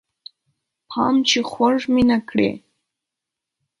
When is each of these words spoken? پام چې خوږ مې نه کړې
پام 0.89 1.15
چې 1.29 1.39
خوږ 1.51 1.79
مې 1.93 2.03
نه 2.09 2.17
کړې 2.29 2.49